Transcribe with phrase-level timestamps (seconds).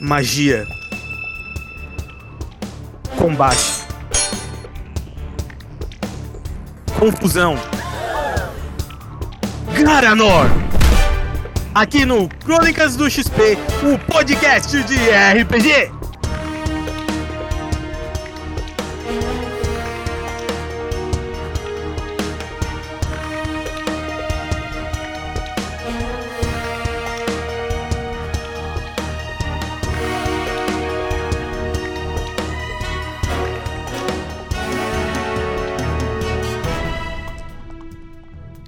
[0.00, 0.66] magia,
[3.16, 3.84] combate,
[6.98, 7.58] confusão.
[9.82, 10.46] Garanor!
[11.74, 15.95] Aqui no Crônicas do XP, o podcast de RPG.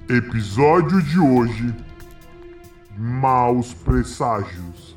[0.08, 1.74] Episódio de hoje:
[2.96, 4.96] Maus Presságios.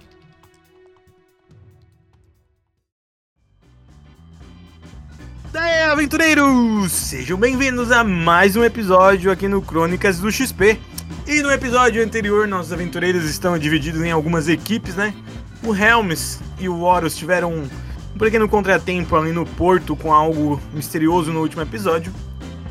[5.52, 6.94] Daí, aventureiros!
[6.94, 10.80] Sejam bem-vindos a mais um episódio aqui no Crônicas do XP.
[11.28, 15.14] E no episódio anterior, nossos aventureiros estão divididos em algumas equipes, né?
[15.62, 21.34] O Helms e o Horus tiveram um pequeno contratempo ali no porto com algo misterioso
[21.34, 22.14] no último episódio.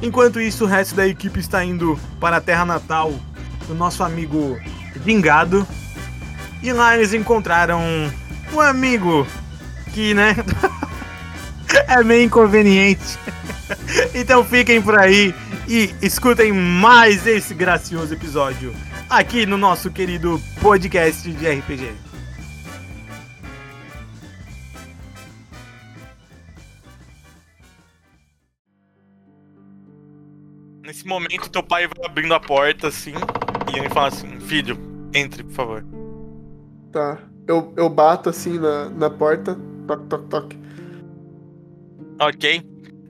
[0.02, 3.12] Enquanto isso, o resto da equipe está indo para a terra natal
[3.66, 4.58] do nosso amigo
[4.96, 5.66] Vingado.
[6.62, 7.80] E lá eles encontraram
[8.52, 9.26] um amigo
[9.92, 10.36] que, né,
[11.86, 13.18] é meio inconveniente.
[14.14, 15.34] então fiquem por aí
[15.68, 18.74] e escutem mais esse gracioso episódio
[19.08, 22.09] aqui no nosso querido podcast de RPG.
[31.00, 33.14] Nesse momento, teu pai vai abrindo a porta assim
[33.72, 34.78] e ele fala assim: Filho,
[35.14, 35.84] entre, por favor.
[36.92, 37.16] Tá.
[37.48, 39.56] Eu, eu bato assim na, na porta.
[39.86, 40.58] Toque, toque, toque.
[42.20, 42.62] Ok.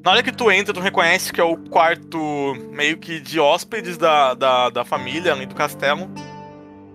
[0.05, 3.99] Na hora que tu entra, tu reconhece que é o quarto meio que de hóspedes
[3.99, 6.09] da, da, da família, além do castelo.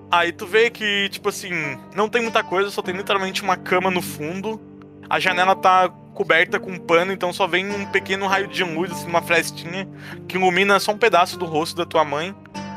[0.10, 1.52] Aí tu vê que, tipo assim,
[1.94, 4.62] não tem muita coisa, só tem literalmente uma cama no fundo.
[5.10, 9.08] A janela tá coberta com pano, então só vem um pequeno raio de luz, assim,
[9.08, 9.88] uma frestinha,
[10.28, 12.34] que ilumina só um pedaço do rosto da tua mãe.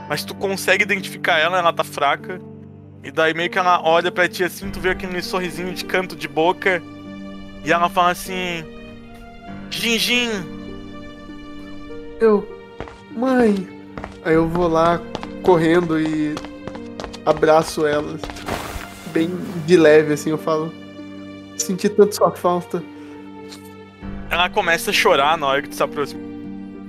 [0.09, 2.41] Mas tu consegue identificar ela, ela tá fraca.
[3.05, 6.17] E daí meio que ela olha pra ti assim, tu vê aquele sorrisinho de canto
[6.17, 6.83] de boca.
[7.65, 8.65] E ela fala assim:
[9.71, 10.31] Ginjin,
[12.21, 12.47] Eu.
[13.11, 13.69] Mãe!
[14.25, 15.01] Aí eu vou lá
[15.43, 16.35] correndo e
[17.25, 18.19] abraço ela.
[19.13, 19.31] Bem
[19.67, 20.73] de leve, assim, eu falo.
[21.69, 22.83] Senti tanto sua falta.
[24.31, 26.23] ela começa a chorar na hora que tu se aproxima.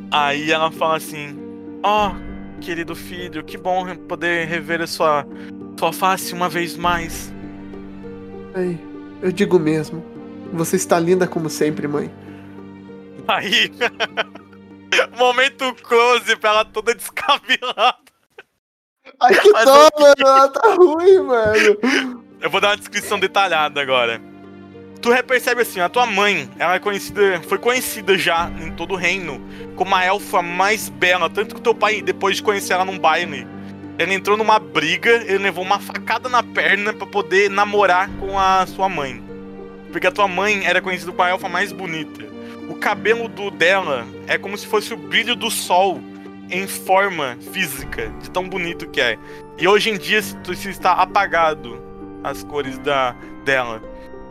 [0.09, 1.37] Aí ela fala assim:
[1.83, 2.13] Ó,
[2.61, 5.27] querido filho, que bom poder rever a sua,
[5.77, 7.29] sua face uma vez mais.
[8.53, 8.79] Aí,
[9.21, 10.01] eu digo mesmo.
[10.53, 12.09] Você está linda como sempre, mãe.
[13.27, 13.69] Aí.
[15.19, 17.97] Momento close pra ela toda descabelada.
[19.19, 20.15] Ai, que Mas dó, mano.
[20.19, 22.23] Ela tá ruim, mano.
[22.39, 24.28] Eu vou dar uma descrição detalhada agora.
[25.01, 28.97] Tu repercebe assim, a tua mãe, ela é conhecida, foi conhecida já em todo o
[28.97, 29.41] reino
[29.75, 33.47] como a elfa mais bela, tanto que teu pai, depois de conhecer ela num baile,
[33.97, 38.65] ele entrou numa briga, ele levou uma facada na perna pra poder namorar com a
[38.65, 39.23] sua mãe.
[39.91, 42.25] Porque a tua mãe era conhecida como a elfa mais bonita.
[42.69, 46.01] O cabelo do dela é como se fosse o brilho do sol
[46.49, 49.17] em forma física, de tão bonito que é.
[49.57, 51.81] E hoje em dia se está apagado
[52.23, 53.81] as cores da dela.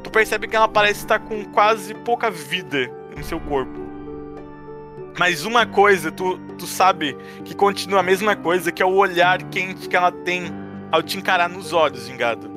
[0.09, 3.79] Tu percebe que ela parece estar com quase pouca vida em seu corpo.
[5.19, 7.15] Mas uma coisa, tu, tu sabe
[7.45, 10.47] que continua a mesma coisa, que é o olhar quente que ela tem
[10.91, 12.51] ao te encarar nos olhos, Vingado.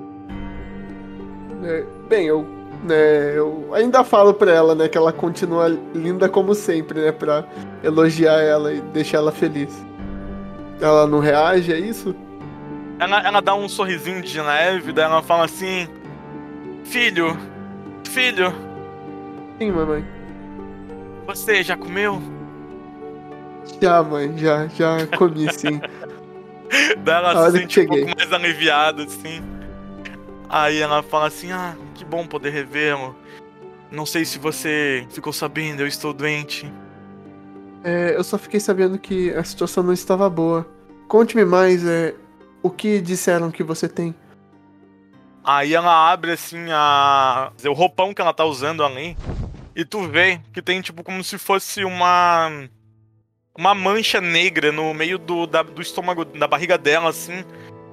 [1.61, 2.47] É, bem, eu,
[2.85, 7.43] né, eu ainda falo pra ela, né, que ela continua linda como sempre, né, pra
[7.83, 9.77] elogiar ela e deixar ela feliz.
[10.79, 12.15] Ela não reage a isso?
[12.97, 15.89] Ela, ela dá um sorrisinho de leve, daí ela fala assim:
[16.83, 17.37] Filho,
[18.05, 18.53] filho,
[19.61, 20.03] Sim, mamãe.
[21.27, 22.19] você já comeu?
[23.79, 25.79] Já, mãe, já, já comi sim.
[27.03, 29.41] Daí ela se sente um pouco mais aliviada, assim.
[30.49, 33.15] Aí ela fala assim: Ah, que bom poder revê-lo.
[33.91, 36.71] Não sei se você ficou sabendo, eu estou doente.
[37.83, 40.65] É, eu só fiquei sabendo que a situação não estava boa.
[41.07, 42.15] Conte-me mais, é,
[42.63, 44.15] o que disseram que você tem?
[45.43, 47.51] Aí ela abre assim a.
[47.67, 49.17] o roupão que ela tá usando ali.
[49.75, 52.49] E tu vê que tem tipo como se fosse uma.
[53.57, 57.43] Uma mancha negra no meio do, da- do estômago, da barriga dela, assim.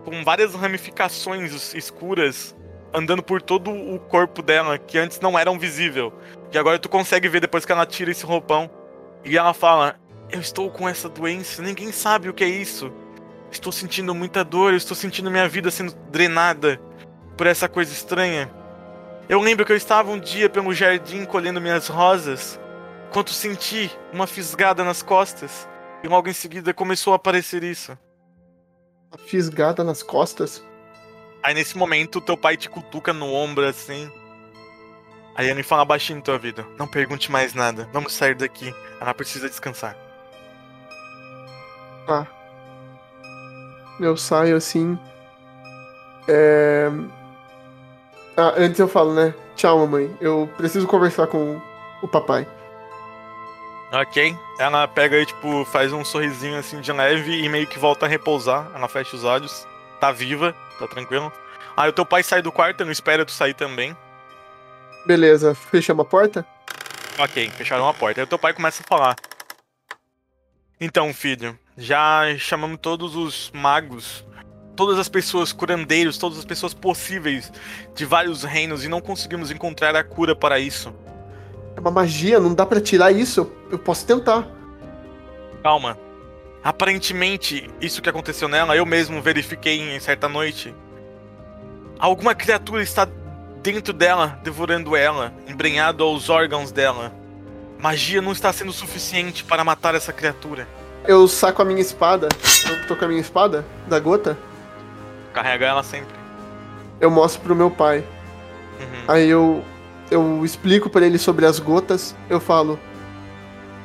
[0.04, 2.54] Com várias ramificações es- escuras
[2.94, 6.12] andando por todo o corpo dela, que antes não eram visível.
[6.52, 8.70] E agora tu consegue ver depois que ela tira esse roupão.
[9.24, 9.96] E ela fala:
[10.30, 12.92] Eu estou com essa doença, ninguém sabe o que é isso.
[13.50, 16.78] Estou sentindo muita dor, eu estou sentindo minha vida sendo drenada
[17.38, 18.50] por essa coisa estranha.
[19.28, 22.58] Eu lembro que eu estava um dia pelo jardim colhendo minhas rosas,
[23.12, 25.68] quando senti uma fisgada nas costas,
[26.02, 27.96] e logo em seguida começou a aparecer isso.
[29.10, 30.62] Uma fisgada nas costas?
[31.42, 34.10] Aí nesse momento teu pai te cutuca no ombro assim.
[35.36, 36.66] Aí ele fala baixinho em tua vida.
[36.76, 37.88] Não pergunte mais nada.
[37.92, 38.74] Vamos sair daqui.
[39.00, 39.96] Ela precisa descansar.
[42.04, 42.26] Tá.
[44.00, 44.98] Eu saio assim.
[46.26, 46.90] É...
[48.38, 49.34] Ah, antes eu falo, né?
[49.56, 50.16] Tchau, mamãe.
[50.20, 51.60] Eu preciso conversar com
[52.00, 52.46] o papai.
[53.92, 54.36] Ok.
[54.60, 58.08] Ela pega e, tipo, faz um sorrisinho assim de leve e meio que volta a
[58.08, 58.70] repousar.
[58.76, 59.66] Ela fecha os olhos.
[59.98, 61.32] Tá viva, tá tranquilo.
[61.76, 63.96] Aí o teu pai sai do quarto, não espera tu sair também.
[65.04, 66.46] Beleza, fechamos a porta?
[67.18, 68.20] Ok, fecharam a porta.
[68.20, 69.16] Aí o teu pai começa a falar.
[70.80, 74.24] Então, filho, já chamamos todos os magos,
[74.78, 77.52] todas as pessoas curandeiros, todas as pessoas possíveis
[77.96, 80.94] de vários reinos e não conseguimos encontrar a cura para isso.
[81.74, 83.50] É uma magia, não dá para tirar isso.
[83.72, 84.48] Eu posso tentar.
[85.64, 85.98] Calma.
[86.62, 90.72] Aparentemente, isso que aconteceu nela, eu mesmo verifiquei em certa noite.
[91.98, 93.08] Alguma criatura está
[93.60, 97.12] dentro dela, devorando ela, embrenhado aos órgãos dela.
[97.80, 100.68] Magia não está sendo suficiente para matar essa criatura.
[101.04, 102.28] Eu saco a minha espada.
[102.68, 104.38] Eu tô com a minha espada da gota.
[105.38, 106.16] Carrega ela sempre.
[107.00, 107.98] Eu mostro pro meu pai.
[108.80, 109.04] Uhum.
[109.06, 109.64] Aí eu
[110.10, 112.12] eu explico para ele sobre as gotas.
[112.28, 112.76] Eu falo: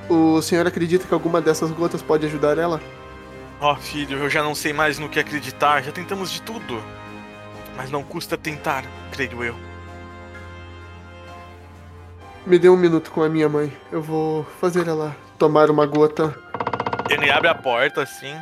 [0.10, 2.82] "O senhor acredita que alguma dessas gotas pode ajudar ela?"
[3.62, 5.84] Ó, oh, filho, eu já não sei mais no que acreditar.
[5.84, 6.84] Já tentamos de tudo.
[7.78, 9.56] Mas não custa tentar, creio eu.
[12.48, 13.72] Me dê um minuto com a minha mãe.
[13.92, 16.36] Eu vou fazer ela tomar uma gota.
[17.12, 18.36] Ele abre a porta assim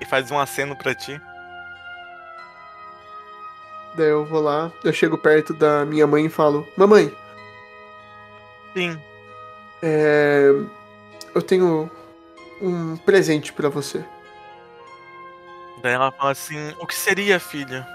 [0.00, 1.20] e faz um aceno para ti.
[3.96, 7.10] Daí eu vou lá, eu chego perto da minha mãe e falo: Mamãe.
[8.74, 9.00] Sim.
[9.82, 10.50] É.
[11.34, 11.90] Eu tenho
[12.60, 14.04] um presente para você.
[15.82, 17.86] Daí ela fala assim: O que seria, filha?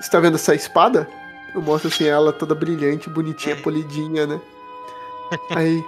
[0.00, 1.08] Você tá vendo essa espada?
[1.54, 4.40] Eu mostro assim ela toda brilhante, bonitinha, polidinha, né?
[5.50, 5.82] Aí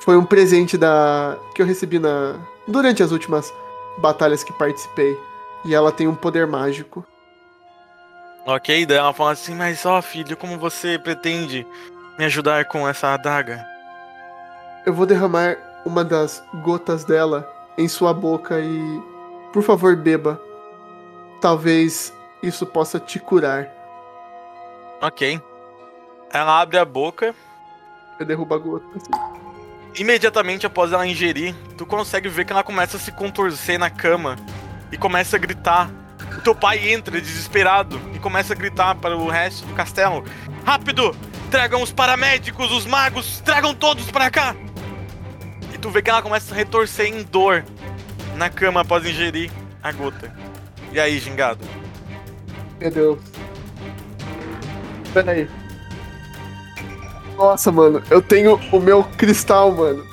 [0.00, 2.36] foi um presente da que eu recebi na
[2.66, 3.52] durante as últimas
[3.98, 5.18] batalhas que participei.
[5.64, 7.04] E ela tem um poder mágico.
[8.46, 11.66] Ok, daí ela fala assim: Mas ó, filho, como você pretende
[12.18, 13.66] me ajudar com essa adaga?
[14.84, 19.02] Eu vou derramar uma das gotas dela em sua boca e
[19.54, 20.40] por favor, beba.
[21.40, 22.12] Talvez
[22.42, 23.68] isso possa te curar.
[25.00, 25.40] Ok.
[26.32, 27.32] Ela abre a boca.
[28.18, 28.84] Eu derrubo a gota.
[28.96, 29.10] assim.
[29.94, 34.36] Imediatamente após ela ingerir, tu consegue ver que ela começa a se contorcer na cama
[34.90, 35.88] e começa a gritar.
[36.44, 40.22] Teu pai entra desesperado e começa a gritar para o resto do castelo:
[40.62, 41.16] Rápido!
[41.50, 44.54] Tragam os paramédicos, os magos, tragam todos para cá!
[45.72, 47.64] E tu vê que ela começa a retorcer em dor
[48.36, 49.50] na cama após ingerir
[49.82, 50.34] a gota.
[50.92, 51.64] E aí, gingado?
[52.78, 53.18] Meu Deus.
[55.14, 55.48] Pera aí.
[57.38, 60.04] Nossa, mano, eu tenho o meu cristal, mano.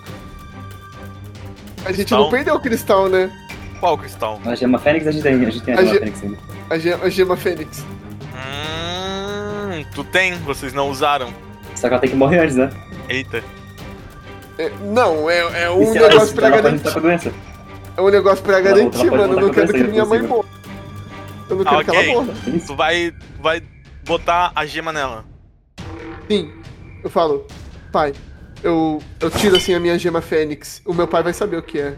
[1.83, 3.29] A gente não perdeu o cristal, né?
[3.81, 4.39] Qual cristal?
[4.45, 6.37] A gema Fênix a gente tem, a gente tem a A gema ge- Fênix ainda.
[6.69, 7.83] A gema, a gema Fênix.
[8.33, 11.33] Hum, tu tem, vocês não usaram.
[11.75, 12.69] Só que ela tem que morrer antes, né?
[13.09, 13.43] Eita.
[14.57, 17.33] É, não, é, é um ela- negócio se pra ela garantir.
[17.97, 19.33] É um negócio pra Ela- garantir, ela mano.
[19.33, 20.47] Eu não quero que minha mãe morra.
[21.49, 22.11] Eu não Ah, quero que ok.
[22.11, 22.33] ela morra.
[22.65, 23.63] Tu vai, vai
[24.05, 25.25] botar a gema nela.
[26.29, 26.51] Sim.
[27.03, 27.45] Eu falo,
[27.91, 28.13] pai,
[28.63, 30.81] eu, eu tiro assim a minha gema Fênix.
[30.85, 31.95] O meu pai vai saber o que é.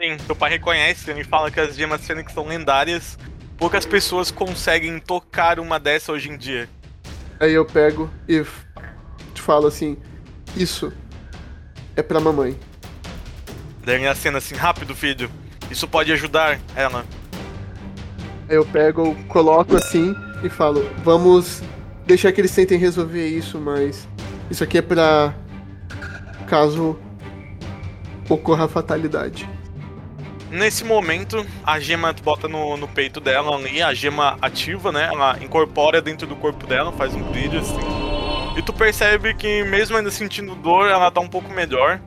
[0.00, 3.18] Sim, teu pai reconhece, ele fala que as gemas fênix são lendárias.
[3.56, 6.68] Poucas pessoas conseguem tocar uma dessa hoje em dia.
[7.40, 8.44] Aí eu pego e
[9.32, 9.96] te falo assim:
[10.54, 10.92] Isso
[11.96, 12.58] é pra mamãe.
[13.84, 15.30] Daí ele acena assim, rápido, filho.
[15.70, 17.06] Isso pode ajudar ela.
[18.48, 21.62] Aí eu pego, coloco assim e falo: Vamos
[22.04, 24.06] deixar que eles tentem resolver isso, mas
[24.50, 25.34] isso aqui é pra
[26.46, 26.98] caso
[28.28, 29.55] ocorra a fatalidade.
[30.50, 35.08] Nesse momento, a gema bota no, no peito dela ali, a gema ativa, né?
[35.12, 38.06] Ela incorpora dentro do corpo dela, faz um brilho assim.
[38.56, 42.00] E tu percebe que mesmo ainda sentindo dor, ela tá um pouco melhor.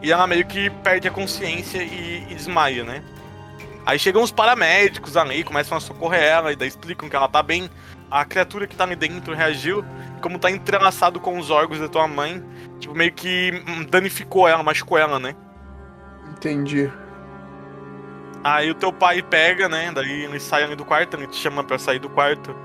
[0.00, 3.02] E ela meio que perde a consciência e, e desmaia, né?
[3.84, 7.42] Aí chegam os paramédicos ali, começam a socorrer ela, e daí explicam que ela tá
[7.42, 7.68] bem.
[8.10, 9.84] A criatura que tá ali dentro reagiu,
[10.20, 12.42] como tá entrelaçado com os órgãos da tua mãe,
[12.78, 13.50] tipo, meio que
[13.90, 15.34] danificou ela, machucou ela, né?
[16.30, 16.90] Entendi.
[18.54, 19.92] Aí o teu pai pega, né?
[19.92, 22.56] Daí eles saem ali do quarto, ele te chama pra sair do quarto.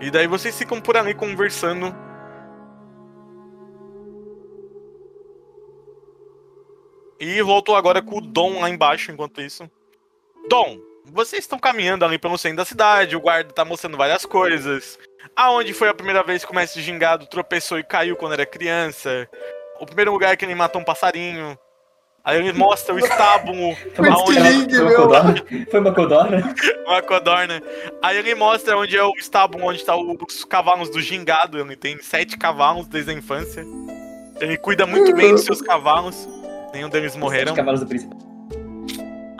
[0.00, 1.92] E daí vocês ficam por ali conversando.
[7.18, 9.68] E voltou agora com o Dom lá embaixo enquanto isso.
[10.48, 14.96] Dom, vocês estão caminhando ali pelo centro da cidade, o guarda tá mostrando várias coisas.
[15.34, 19.28] Aonde foi a primeira vez que o mestre gingado tropeçou e caiu quando era criança?
[19.80, 21.58] O primeiro lugar que ele matou um passarinho.
[22.24, 24.96] Aí ele mostra o estábulo Foi aonde lindo, foi uma meu.
[25.00, 25.34] codorna?
[25.70, 26.54] Foi uma codorna?
[26.86, 27.62] uma codorna.
[28.02, 31.58] Aí ele mostra onde é o estábulo, onde tá os cavalos do gingado.
[31.58, 33.64] Ele tem sete cavalos desde a infância.
[34.38, 36.28] Ele cuida muito bem dos seus cavalos.
[36.74, 37.52] Nenhum deles morreram.
[37.52, 38.29] Os cavalos do príncipe.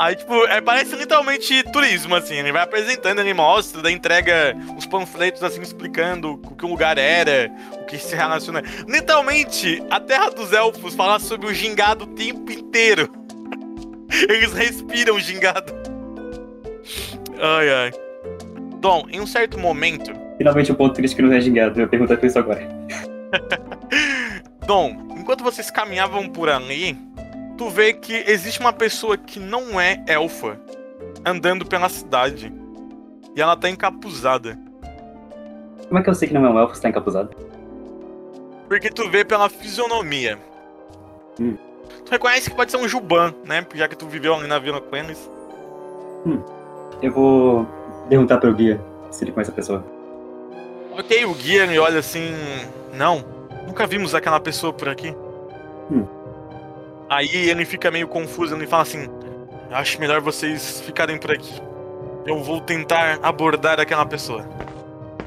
[0.01, 2.37] Aí, tipo, é, parece literalmente turismo, assim.
[2.37, 6.97] Ele vai apresentando, ele mostra, daí entrega os panfletos, assim, explicando o que o lugar
[6.97, 8.63] era, o que se relaciona.
[8.89, 13.11] Literalmente, a Terra dos Elfos fala sobre o gingado o tempo inteiro.
[14.27, 15.71] Eles respiram gingado.
[17.39, 17.93] Ai, ai.
[18.81, 21.79] Dom, em um certo momento, Finalmente o ponto triste que não é gingado.
[21.79, 22.67] Eu ia perguntar por isso agora.
[24.67, 26.97] Dom, enquanto vocês caminhavam por ali,
[27.61, 30.59] tu vê que existe uma pessoa que não é elfa
[31.27, 32.51] andando pela cidade.
[33.37, 34.59] E ela tá encapuzada.
[35.87, 37.37] Como é que eu sei que não é um elfo que tá encapuzado?
[38.67, 40.39] Porque tu vê pela fisionomia.
[41.39, 41.55] Hum.
[42.07, 43.67] Tu reconhece que pode ser um Juban, né?
[43.75, 45.31] Já que tu viveu ali na vila com eles.
[47.03, 47.69] Eu vou
[48.09, 49.85] perguntar pro guia se ele conhece a pessoa.
[50.99, 52.33] Ok, o guia me olha assim.
[52.95, 53.23] Não,
[53.67, 55.15] nunca vimos aquela pessoa por aqui.
[55.93, 56.20] Hum.
[57.11, 59.09] Aí ele fica meio confuso, ele fala assim:
[59.71, 61.61] Acho melhor vocês ficarem por aqui.
[62.25, 64.49] Eu vou tentar abordar aquela pessoa.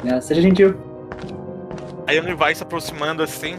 [0.09, 0.75] Ah, seja gentil.
[2.07, 3.57] Aí ele vai se aproximando assim.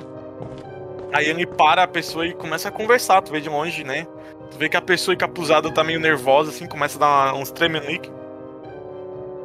[1.13, 3.21] Aí ele para a pessoa e começa a conversar.
[3.21, 4.07] Tu vê de longe, né?
[4.51, 8.11] Tu vê que a pessoa encapuzada tá meio nervosa, assim, começa a dar uns tremelique.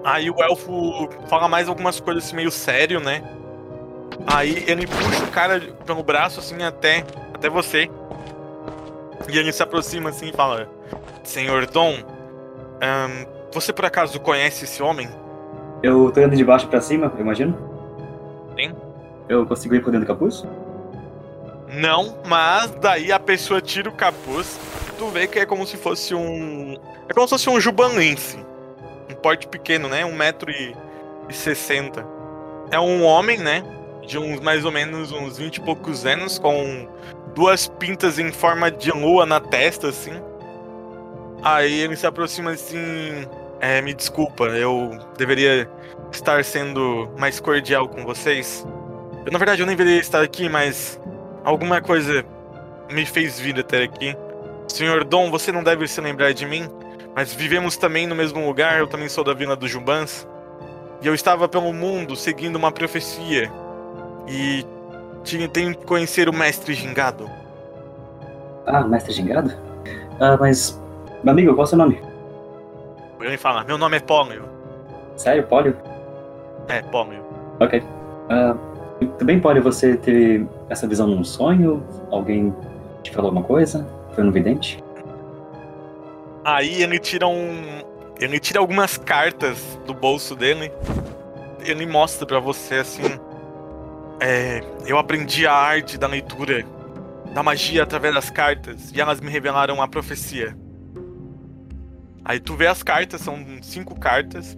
[0.03, 3.23] Aí o elfo fala mais algumas coisas assim, meio sério, né?
[4.27, 7.89] Aí ele puxa o cara pelo braço, assim, até, até você.
[9.31, 10.67] E ele se aproxima assim e fala:
[11.23, 11.95] Senhor Dom,
[13.51, 15.09] você por acaso conhece esse homem?
[15.83, 17.57] Eu tô indo de baixo pra cima, eu imagino?
[18.59, 18.75] Sim.
[19.29, 20.43] Eu consigo ir por dentro do capuz?
[21.71, 24.59] Não, mas daí a pessoa tira o capuz,
[24.97, 26.75] tu vê que é como se fosse um.
[27.07, 28.43] É como se fosse um jubanense.
[29.09, 30.03] Um porte pequeno, né?
[30.03, 30.75] Um metro e
[31.29, 32.05] sessenta.
[32.71, 33.63] É um homem, né?
[34.05, 36.87] De uns mais ou menos uns vinte e poucos anos, com
[37.39, 40.11] duas pintas em forma de lua na testa, assim.
[41.41, 43.25] Aí ele se aproxima assim.
[43.61, 45.69] É, me desculpa, eu deveria
[46.11, 48.67] estar sendo mais cordial com vocês.
[49.25, 50.99] Eu, na verdade, eu nem deveria estar aqui, mas
[51.45, 52.25] alguma coisa
[52.91, 54.13] me fez vir até aqui.
[54.67, 56.67] Senhor Dom, você não deve se lembrar de mim,
[57.15, 60.27] mas vivemos também no mesmo lugar, eu também sou da Vila dos Jubans.
[61.01, 63.49] E eu estava pelo mundo seguindo uma profecia.
[64.27, 64.65] E
[65.23, 67.29] tinha, tenho que conhecer o mestre Gingado.
[68.69, 69.51] Ah, mestre gingado?
[70.19, 70.79] Ah, mas.
[71.23, 71.99] Meu amigo, qual é o seu nome?
[73.19, 74.43] Ele fala, meu nome é Pólio.
[75.15, 75.75] Sério, Pólio?
[76.67, 77.23] É, Pólio.
[77.59, 77.83] Ok.
[78.29, 78.55] Ah,
[79.23, 81.83] bem, Pólio, você teve essa visão num sonho?
[82.11, 82.53] Alguém
[83.01, 83.87] te falou alguma coisa?
[84.13, 84.83] Foi no vidente?
[86.45, 87.81] Aí ele tira um.
[88.19, 90.71] Ele tira algumas cartas do bolso dele.
[91.61, 93.19] Ele mostra pra você assim.
[94.21, 96.65] É, eu aprendi a arte da leitura,
[97.33, 100.57] da magia através das cartas, e elas me revelaram a profecia.
[102.25, 104.57] Aí tu vê as cartas, são cinco cartas.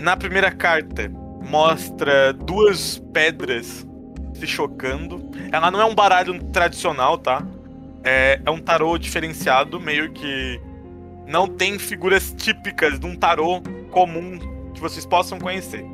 [0.00, 1.10] Na primeira carta,
[1.42, 3.86] mostra duas pedras
[4.34, 5.30] se chocando.
[5.52, 7.46] Ela não é um baralho tradicional, tá?
[8.02, 10.60] É, é um tarô diferenciado, meio que
[11.26, 14.38] não tem figuras típicas de um tarô comum
[14.72, 15.84] que vocês possam conhecer.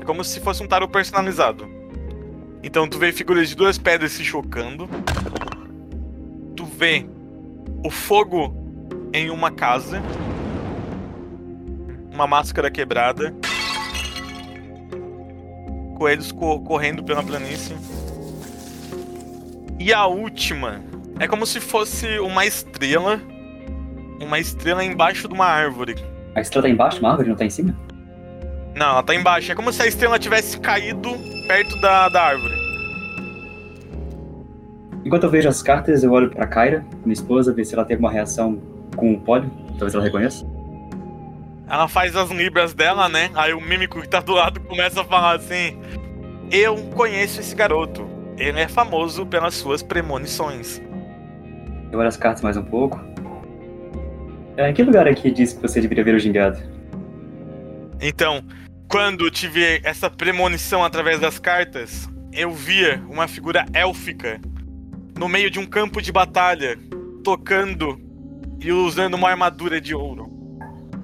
[0.00, 1.75] É como se fosse um tarô personalizado.
[2.62, 4.88] Então tu vê figuras de duas pedras se chocando.
[6.56, 7.06] Tu vê
[7.84, 8.54] o fogo
[9.12, 10.02] em uma casa.
[12.12, 13.34] Uma máscara quebrada.
[15.96, 17.76] Coelhos co- correndo pela planície.
[19.78, 20.80] E a última
[21.18, 23.20] é como se fosse uma estrela.
[24.20, 25.94] Uma estrela embaixo de uma árvore.
[26.34, 27.74] A estrela tá embaixo, uma árvore, não tá em cima?
[28.74, 29.52] Não, ela tá embaixo.
[29.52, 31.10] É como se a estrela tivesse caído
[31.46, 32.54] perto da, da árvore.
[35.04, 37.94] Enquanto eu vejo as cartas, eu olho pra Kyra, minha esposa, ver se ela tem
[37.94, 38.60] alguma reação
[38.96, 39.50] com o Pólio.
[39.70, 40.44] Talvez ela reconheça.
[41.68, 43.30] Ela faz as libras dela, né?
[43.34, 45.80] Aí o mímico que tá do lado começa a falar assim:
[46.50, 48.06] Eu conheço esse garoto.
[48.36, 50.80] Ele é famoso pelas suas premonições.
[51.92, 53.00] Eu olho as cartas mais um pouco.
[54.56, 56.58] É, que lugar aqui diz que você deveria ver o gingado?
[58.00, 58.42] Então,
[58.88, 64.40] quando tive essa premonição através das cartas, eu via uma figura élfica
[65.18, 66.78] no meio de um campo de batalha,
[67.24, 67.98] tocando
[68.60, 70.30] e usando uma armadura de ouro.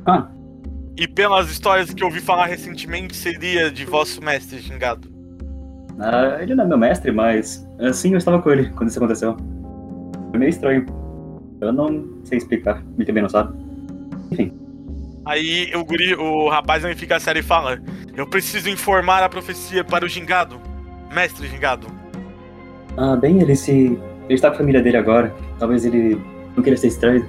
[0.07, 0.29] Ah,
[0.97, 5.11] E pelas histórias que eu ouvi falar recentemente, seria de vosso mestre gingado.
[5.99, 9.37] ah, ele não é meu mestre, mas assim eu estava com ele quando isso aconteceu.
[10.31, 10.87] Foi meio estranho.
[11.61, 13.57] Eu não sei explicar, ele também não sabe.
[15.25, 17.81] Aí o guri, o rapaz fica sério e fala:
[18.17, 20.61] Eu preciso informar a profecia para o gingado.
[21.13, 21.87] Mestre gingado.
[22.97, 23.99] Ah, bem, ele se.
[24.25, 25.35] Ele está com a família dele agora.
[25.59, 26.21] Talvez ele
[26.57, 27.29] não queira ser estranho.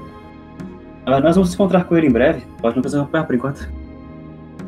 [1.06, 2.44] Ah, nós vamos nos encontrar com ele em breve.
[2.62, 3.70] Pode não precisar acompanhar por enquanto.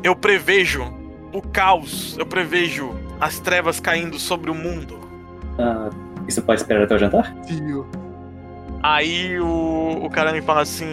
[0.02, 0.84] Eu prevejo
[1.32, 5.00] o caos, eu prevejo as trevas caindo sobre o mundo.
[5.58, 5.90] Ah,
[6.28, 7.34] isso pode esperar até o jantar?
[7.46, 7.86] Tio.
[8.82, 10.86] Aí o, o cara me fala assim: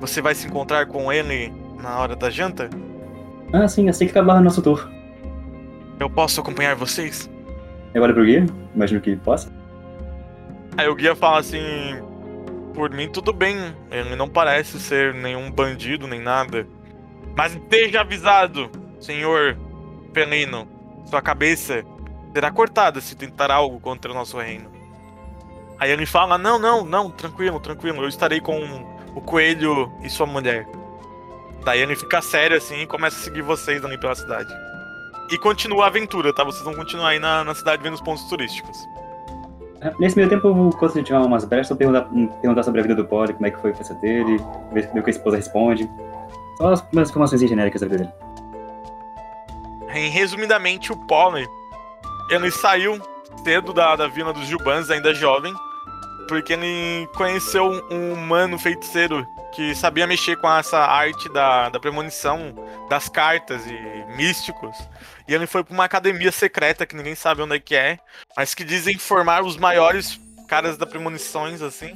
[0.00, 2.70] Você vai se encontrar com ele na hora da janta?
[3.52, 4.88] Ah, sim, assim que acabar o nosso tour.
[6.00, 7.28] Eu posso acompanhar vocês?
[7.92, 9.52] Eu olho pro guia, imagino que possa.
[10.76, 11.60] Aí o guia fala assim:
[12.72, 13.56] Por mim tudo bem,
[13.90, 16.66] ele não parece ser nenhum bandido nem nada.
[17.36, 18.70] Mas esteja avisado,
[19.00, 19.56] senhor
[20.14, 20.66] felino,
[21.04, 21.84] sua cabeça
[22.32, 24.70] será cortada se tentar algo contra o nosso reino.
[25.78, 28.58] Aí ele fala: Não, não, não, tranquilo, tranquilo, eu estarei com
[29.14, 30.66] o coelho e sua mulher.
[31.64, 34.52] Daí ele fica sério assim e começa a seguir vocês ali pela cidade.
[35.30, 36.44] E continua a aventura, tá?
[36.44, 38.76] Vocês vão continuar aí na, na cidade vendo os pontos turísticos.
[39.80, 42.82] Ah, Nesse meio tempo, quando eu tiver umas brechas, eu perguntar, hum, perguntar sobre a
[42.82, 44.38] vida do Polly, como é que foi a festa dele,
[44.72, 45.88] ver o que a esposa responde.
[46.58, 48.12] Só as primeiras informações genéricas da vida dele.
[49.94, 51.46] Em resumidamente, o Polly,
[52.30, 53.00] ele saiu
[53.44, 55.54] cedo da, da vila dos Jubans, ainda jovem,
[56.28, 62.54] porque ele conheceu um humano feiticeiro que sabia mexer com essa arte da, da premonição,
[62.88, 64.76] das cartas e místicos.
[65.28, 67.98] E ele foi para uma academia secreta que ninguém sabe onde é que é,
[68.36, 71.92] mas que dizem formar os maiores caras da premonições, assim.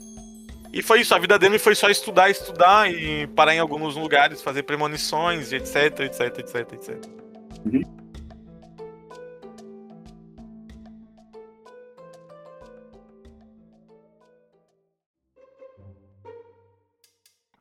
[0.72, 4.42] E foi isso, a vida dele foi só estudar, estudar e parar em alguns lugares,
[4.42, 7.04] fazer premonições, etc, etc, etc, etc.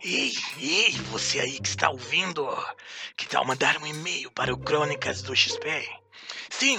[0.08, 2.48] Ei, ei, você aí que está ouvindo,
[3.18, 5.68] que tal mandar um e-mail para o Crônicas do XP?
[6.48, 6.78] Sim,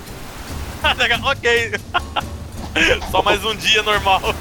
[1.24, 1.72] ok.
[3.10, 4.34] Só mais um dia normal.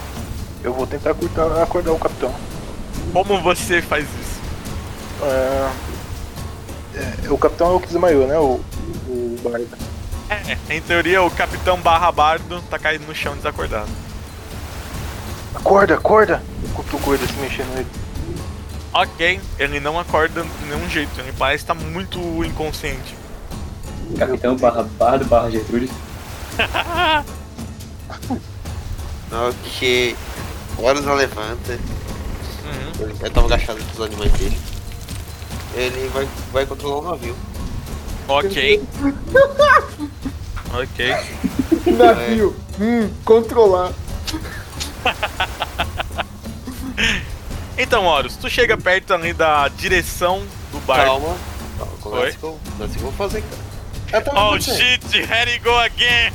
[0.63, 2.34] Eu vou tentar acordar, acordar o capitão.
[3.13, 4.39] Como você faz isso?
[5.22, 5.70] É,
[6.99, 8.38] é, o capitão é o que desmaiou, né?
[8.38, 8.62] O,
[9.07, 9.67] o bardo.
[10.29, 13.89] É, em teoria, o capitão barra bardo tá caído no chão desacordado.
[15.55, 16.43] Acorda, acorda!
[16.63, 17.88] Eu cutuco ele se mexendo nele.
[18.93, 23.15] Ok, ele não acorda de nenhum jeito, ele parece estar muito inconsciente.
[24.17, 25.89] Capitão barra bardo barra Gertrude.
[29.31, 30.15] Ok.
[30.77, 31.73] Horus ela levanta.
[31.73, 32.91] Uhum.
[32.99, 34.57] Ele ele tava agachado com os animais dele.
[35.75, 37.36] Ele vai, vai controlar o navio.
[38.27, 38.82] Ok.
[40.73, 41.15] ok.
[41.97, 42.55] Navio.
[42.79, 43.91] Hum, controlar.
[47.82, 51.05] Então, Horus, tu chega perto ali da direção do barco.
[51.05, 51.38] Calma.
[52.03, 53.41] Calma, é assim que eu- que vou fazer,
[54.12, 54.23] cara.
[54.36, 56.34] Oh shit, here he go again!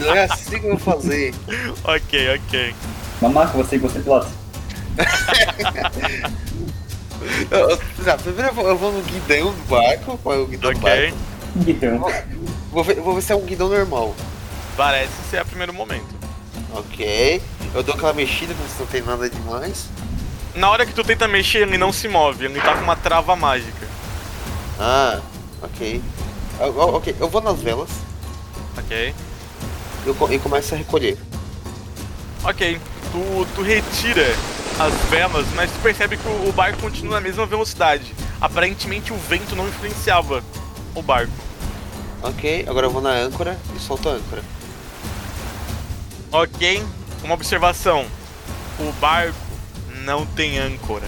[0.00, 1.34] Não é assim que eu vou fazer.
[1.82, 2.74] Ok, ok.
[3.20, 4.28] Mamaco, você você pilota.
[7.50, 7.78] Eu, eu,
[8.18, 10.18] primeiro eu vou, eu vou no guidão do barco.
[10.22, 10.90] Qual é o guidão do Ok.
[11.10, 11.18] barco?
[11.66, 12.12] Então,
[12.70, 14.14] Vou ver, vou ver se é um guidão normal.
[14.76, 16.06] Parece ser o primeiro momento.
[16.72, 17.40] Ok.
[17.74, 19.86] Eu dou aquela mexida pra ver se não tem nada demais.
[20.54, 23.34] Na hora que tu tenta mexer, ele não se move, ele tá com uma trava
[23.36, 23.86] mágica.
[24.78, 25.20] Ah,
[25.62, 26.02] ok.
[26.60, 27.90] Ah, ah, ok, eu vou nas velas
[28.78, 29.14] Ok.
[30.06, 31.18] eu, co- e começo a recolher.
[32.44, 32.78] Ok,
[33.12, 34.34] tu, tu retira
[34.78, 38.14] as velas, mas tu percebe que o, o barco continua na mesma velocidade.
[38.40, 40.42] Aparentemente o vento não influenciava
[40.94, 41.32] o barco.
[42.22, 44.42] Ok, agora eu vou na âncora e solto a âncora.
[46.32, 46.82] Ok,
[47.22, 48.06] uma observação.
[48.78, 49.36] O barco
[50.04, 51.06] não tem âncora.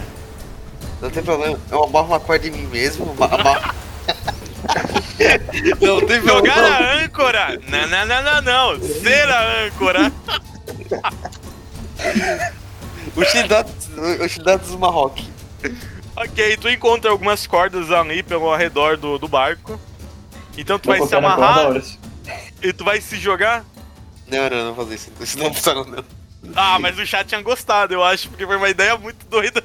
[1.00, 3.74] Não tem problema, eu amarro uma corda em mim mesmo, amarro.
[5.80, 6.68] não tem Jogar problema.
[6.68, 7.60] a âncora!
[7.68, 8.80] Não, não, não, não, não.
[8.80, 10.12] Ser a âncora.
[14.24, 15.28] Utilidades do Marroque.
[16.16, 19.78] Ok, tu encontra algumas cordas ali pelo arredor do, do barco.
[20.56, 21.80] Então tu vai se amarrar
[22.62, 23.64] e tu vai se jogar.
[24.26, 25.10] Não, não, não vou fazer isso.
[25.20, 26.04] Isso não funciona não.
[26.54, 29.62] Ah, mas o chat tinha gostado, eu acho, porque foi uma ideia muito doida.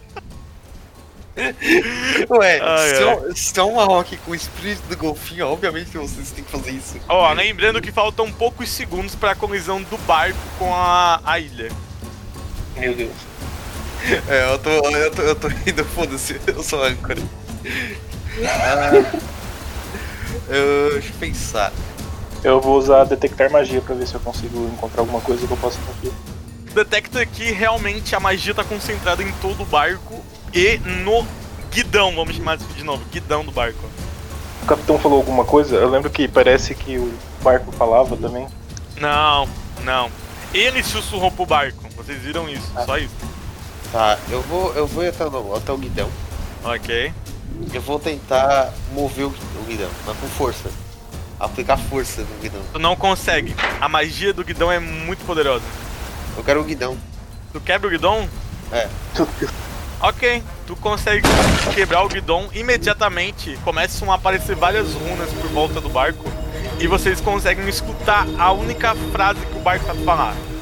[2.30, 5.90] Ué, Ai, se, é um- se é um Marroque com o espírito do golfinho, obviamente
[5.98, 7.00] vocês têm que fazer isso.
[7.10, 11.72] Ó, lembrando que faltam poucos segundos pra colisão do barco com a, a ilha.
[12.78, 13.12] Meu Deus.
[14.28, 17.22] É, eu tô, eu tô, eu tô indo, foda-se, eu sou âncora.
[18.46, 18.92] Ah,
[20.50, 21.72] eu, deixa eu pensar.
[22.44, 25.58] Eu vou usar detectar magia pra ver se eu consigo encontrar alguma coisa que eu
[25.58, 26.14] possa confiar.
[26.74, 31.26] Detecta que realmente a magia tá concentrada em todo o barco e no
[31.72, 33.80] guidão, vamos chamar isso de novo, guidão do barco.
[34.62, 35.76] O capitão falou alguma coisa?
[35.76, 38.48] Eu lembro que parece que o barco falava também.
[38.98, 39.48] Não,
[39.84, 40.10] não.
[40.54, 43.16] Ele sussurrou pro barco, vocês viram isso, só isso.
[43.94, 46.10] Tá, eu vou, eu vou até, no, até o guidão.
[46.64, 47.14] Ok.
[47.72, 50.72] Eu vou tentar mover o, o guidão, mas com força.
[51.40, 52.62] Aplicar força no guidão.
[52.74, 53.56] Tu não consegue.
[53.80, 55.64] A magia do guidão é muito poderosa.
[56.36, 56.98] Eu quero o guidão.
[57.52, 58.28] Tu quebra o guidão?
[58.72, 58.90] É.
[60.06, 61.22] Ok, tu consegue
[61.74, 63.58] quebrar o guidão imediatamente.
[63.64, 66.26] Começam a aparecer várias runas por volta do barco.
[66.78, 70.53] E vocês conseguem escutar a única frase que o barco tá falando.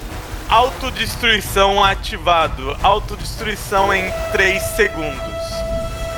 [0.51, 2.75] Autodestruição ativado.
[2.83, 5.31] Autodestruição em 3 segundos.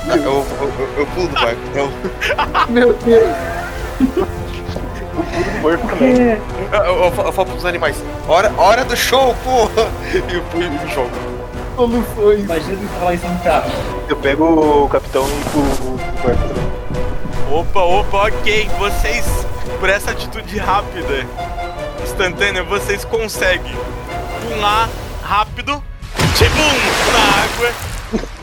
[0.10, 0.46] Ah, eu, eu,
[0.80, 1.92] eu, eu pulo do barco, então.
[2.68, 3.36] Meu Deus.
[5.60, 6.16] O barco também.
[6.72, 9.88] Eu, eu, eu falo- eu falo pros animais, hora, hora do show, porra!
[10.28, 11.12] E eu pulo me jogo.
[11.76, 12.40] Soluções.
[12.46, 13.72] Imagina tu falar isso num carro.
[14.10, 14.46] Eu pego
[14.84, 16.74] o capitão e pulo o barco também.
[17.60, 18.68] Opa, opa, ok.
[18.80, 19.46] Vocês,
[19.80, 21.28] por essa atitude rápida,
[22.04, 23.76] instantânea, vocês conseguem
[24.54, 24.90] pular
[25.24, 25.84] rápido,
[26.38, 27.74] tibum, na água.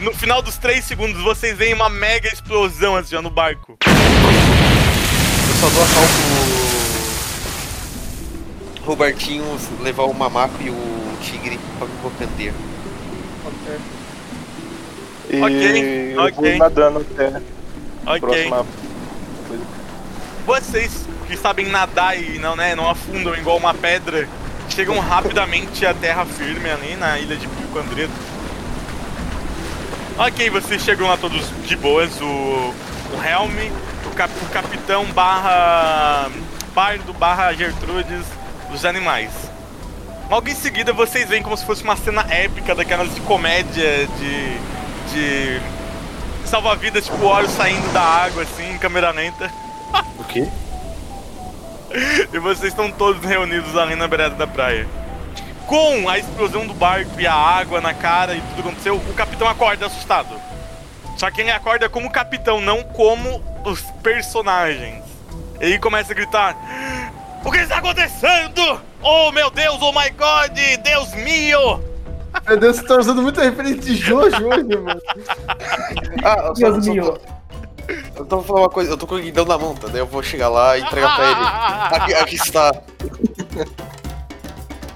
[0.00, 3.78] No final dos 3 segundos, vocês veem uma mega explosão assim, ó, no barco.
[3.86, 6.10] Eu só dou a salto
[8.80, 9.44] o Robertinho
[9.82, 12.54] levar o mamaco e o tigre pra me bocandeiro.
[15.32, 16.34] E Ok, eu ok.
[16.34, 18.20] vou nadando até a Ok.
[18.20, 18.66] próxima
[19.46, 19.64] coisa.
[20.44, 24.28] Vocês que sabem nadar e não, né, não afundam igual uma pedra,
[24.70, 28.12] chegam rapidamente à terra firme ali na ilha de Pico Andreto.
[30.18, 33.72] Ok, vocês chegam lá todos de boas, o, o Helm,
[34.06, 36.30] o, cap, o capitão barra
[36.74, 38.24] Bardo barra Gertrudes,
[38.72, 39.30] os animais.
[40.30, 44.58] Logo em seguida vocês veem como se fosse uma cena épica daquelas de comédia, de.
[45.12, 45.60] de.
[46.44, 49.50] salva-vidas, tipo Horus saindo da água assim, em câmera lenta.
[50.18, 50.48] O quê?
[52.32, 54.86] E vocês estão todos reunidos ali na beirada da praia.
[55.66, 59.14] Com a explosão do barco e a água na cara e tudo que aconteceu, o
[59.14, 60.40] capitão acorda assustado.
[61.16, 65.04] Só que ele acorda como capitão, não como os personagens.
[65.60, 66.56] Ele começa a gritar:
[67.44, 68.80] O que está acontecendo?
[69.02, 71.90] Oh meu Deus, oh my god, Deus meu!
[72.46, 75.00] Meu Deus, você tá usando muita referência de Jojo hoje, mano.
[76.24, 77.39] Ah, eu só, Deus só, meu.
[78.16, 79.88] Eu tô falando uma coisa, eu tô com o guidão na mão, tá?
[79.88, 81.40] Daí eu vou chegar lá e entregar pra ele.
[82.02, 82.72] Aqui, aqui está.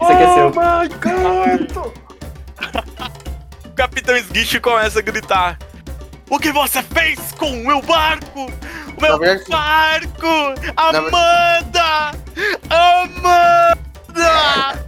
[0.00, 0.50] Isso aqui é seu.
[0.50, 0.88] my
[1.68, 1.92] God!
[3.66, 5.58] O capitão esguicho começa a gritar:
[6.30, 8.46] O que você fez com o meu barco?
[8.96, 10.54] O meu verdade- barco!
[10.76, 12.12] Amanda!
[12.70, 14.84] Amanda!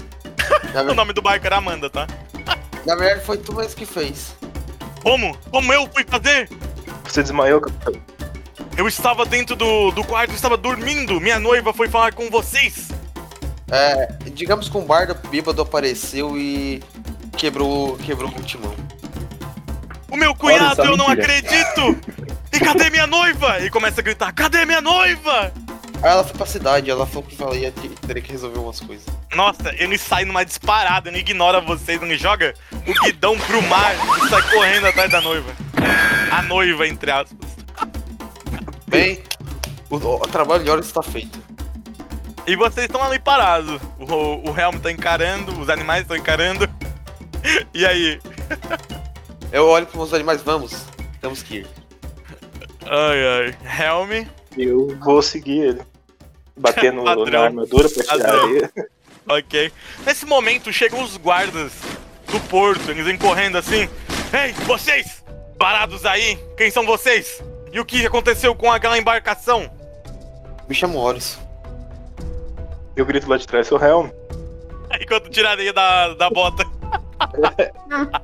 [0.75, 2.07] Na, O nome do barco era Amanda, tá?
[2.87, 4.37] na verdade foi tu mesmo que fez.
[5.03, 5.37] Como?
[5.51, 6.49] Como eu fui fazer?
[7.09, 7.95] Você desmaiou, capitão?
[8.77, 11.21] Eu estava dentro do, do quarto, estava dormindo.
[11.21, 12.89] Minha noiva foi falar com vocês.
[13.71, 16.83] É, digamos que um bardo bêbado apareceu e
[17.37, 18.75] quebrou, quebrou o timão.
[20.11, 21.39] O meu Olha cunhado, só, eu não mentira.
[21.39, 21.99] acredito!
[22.53, 23.61] E cadê minha noiva?
[23.61, 25.53] E começa a gritar: Cadê minha noiva?
[26.07, 28.79] Aí ela foi pra cidade, ela falou que ela ia ter, teria que resolver umas
[28.79, 29.05] coisas.
[29.35, 34.29] Nossa, ele sai numa disparada, ele ignora vocês, ele joga o guidão pro mar e
[34.29, 35.51] sai correndo atrás da noiva.
[36.31, 37.49] A noiva, entre aspas.
[38.87, 39.21] Bem,
[39.91, 41.41] o, o trabalho de horas está feito.
[42.47, 43.83] E vocês estão ali parados.
[43.99, 46.71] O, o Helm tá encarando, os animais estão encarando.
[47.75, 48.21] E aí?
[49.51, 50.85] Eu olho pros meus animais, vamos.
[51.21, 51.67] Temos que ir.
[52.85, 53.89] Ai, ai.
[53.89, 54.29] Helm.
[54.57, 55.96] Eu vou seguir ele.
[56.57, 58.51] Bater no, na armadura pra tirar Padrão.
[58.51, 58.69] ele.
[59.29, 59.73] Ok.
[60.07, 61.73] Nesse momento chegam os guardas
[62.31, 62.89] do porto.
[62.93, 63.89] Eles vêm correndo assim.
[64.33, 65.25] Ei, vocês!
[65.59, 66.39] Parados aí!
[66.57, 67.43] Quem são vocês?
[67.73, 69.69] E o que aconteceu com aquela embarcação?
[70.69, 71.41] Me chamo Horus.
[72.95, 74.11] Eu grito lá de trás, seu Helm.
[75.01, 76.65] Enquanto tiraria da, da bota.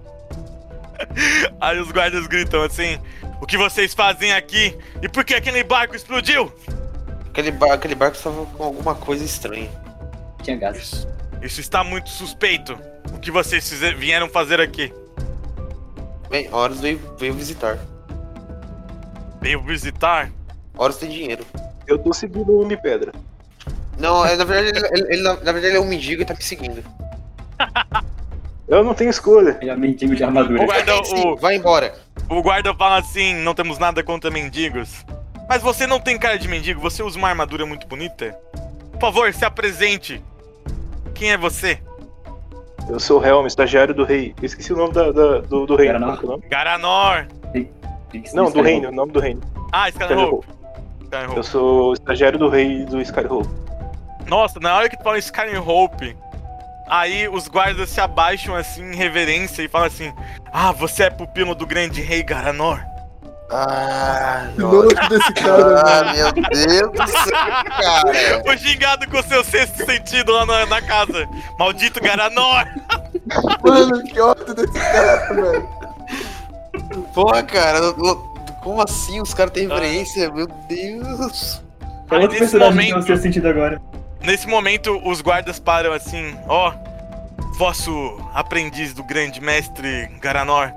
[1.61, 2.99] Aí os guardas gritam assim:
[3.41, 4.79] O que vocês fazem aqui?
[5.03, 6.53] E por que aquele barco explodiu?
[7.33, 9.71] Aquele, bar, aquele barco estava com alguma coisa estranha.
[10.43, 11.07] Tinha gás.
[11.41, 12.79] Isso está muito suspeito.
[13.15, 14.93] O que vocês vieram fazer aqui?
[16.29, 17.79] Bem, Horus veio, veio visitar.
[19.41, 20.31] Veio visitar?
[20.77, 21.45] Horus tem dinheiro.
[21.87, 23.13] Eu tô seguindo o Homem Pedra.
[23.99, 26.25] Não, é, na verdade, ele, ele- ele- na, na verdade ele é um mendigo e
[26.25, 26.85] tá me seguindo.
[28.69, 29.59] Eu não tenho escolha.
[29.61, 30.63] Ele é mendigo de armadura.
[30.63, 31.95] O guarda, Sim, o, vai embora.
[32.29, 35.05] o guarda fala assim: Não temos nada contra mendigos.
[35.53, 38.35] Mas você não tem cara de mendigo, você usa uma armadura muito bonita.
[38.93, 40.25] Por favor, se apresente.
[41.15, 41.79] Quem é você?
[42.89, 44.35] Eu sou o Helm, estagiário do rei.
[44.41, 45.93] Eu esqueci o nome da, da- do, do reino.
[45.93, 46.17] Garanor.
[46.17, 46.43] É o nome?
[46.49, 47.27] Garanor.
[48.33, 49.43] Não, do reino, o nome do reino.
[49.71, 50.47] Ah, Skyhope.
[51.37, 53.51] Eu sou o estagiário do rei do Skyhope.
[54.27, 56.17] Nossa, na hora que tu fala Skyhope,
[56.89, 60.15] aí os guardas se abaixam assim em reverência e falam assim:
[60.51, 62.81] Ah, você é pupilo do grande rei Garanor?
[63.55, 66.13] Ah, Que nojo desse cara, ah mano.
[66.17, 68.43] meu Deus do céu, cara.
[68.47, 71.27] Foi xingado com seu sexto sentido lá na, na casa.
[71.59, 72.67] Maldito Garanor!
[73.63, 75.69] Mano, que ódio desse cara, velho.
[77.15, 77.79] Porra, cara,
[78.63, 80.31] como assim os caras têm referência?
[80.33, 81.63] Meu Deus.
[82.11, 83.81] Aí nesse momento, seu sentido agora.
[84.23, 86.73] nesse momento, os guardas param assim: Ó,
[87.59, 87.93] vosso
[88.35, 90.73] aprendiz do grande mestre Garanor.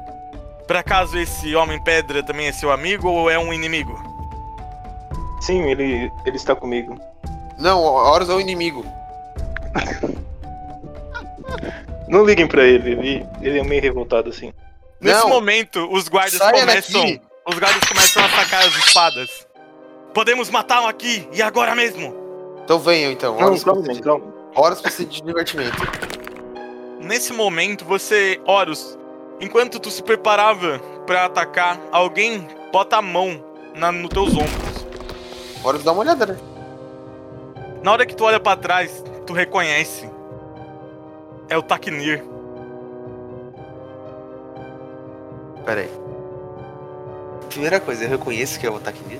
[0.68, 3.98] Por acaso esse homem pedra também é seu amigo ou é um inimigo?
[5.42, 7.00] Sim, ele, ele está comigo.
[7.60, 8.86] Não, Horus é o inimigo.
[12.08, 14.54] Não liguem pra ele, ele, ele é meio revoltado assim.
[15.00, 15.30] Nesse Não.
[15.30, 17.02] momento, os guardas Saia começam.
[17.02, 17.22] daqui.
[17.48, 19.48] Os guardas começam a sacar as espadas.
[20.14, 22.16] Podemos matá-lo aqui e agora mesmo.
[22.64, 23.38] Então venham então.
[23.40, 24.24] Não, calma.
[24.56, 25.78] Horus precisa de divertimento.
[27.00, 28.98] Nesse momento, você, Horus,
[29.40, 33.44] enquanto tu se preparava pra atacar, alguém bota a mão
[33.76, 34.86] na, nos teus ombros.
[35.64, 36.38] Horus dá uma olhada, né?
[37.82, 40.10] Na hora que tu olha pra trás, tu reconhece.
[41.50, 42.24] É o Taknir.
[45.66, 45.90] Pera aí.
[47.50, 49.20] Primeira coisa, eu reconheço que é o Taknir.